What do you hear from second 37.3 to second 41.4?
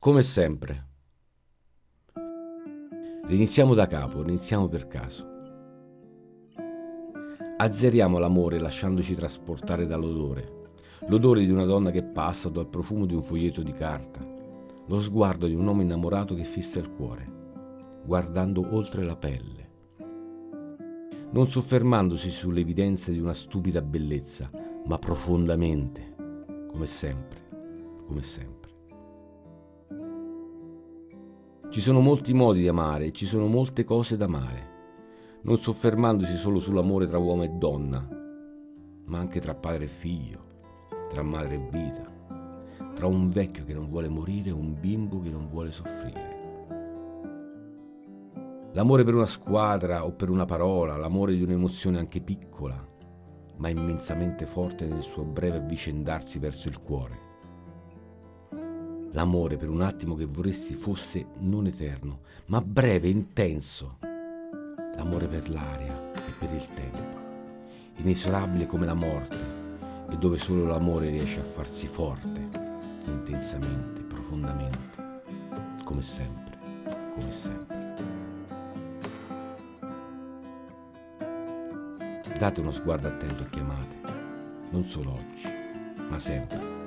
e donna, ma anche tra padre e figlio, tra